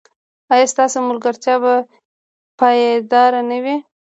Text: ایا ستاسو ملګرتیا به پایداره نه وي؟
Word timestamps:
ایا 0.53 0.65
ستاسو 0.73 0.97
ملګرتیا 1.09 1.55
به 1.63 1.73
پایداره 2.59 3.41
نه 3.49 3.57
وي؟ 3.63 3.75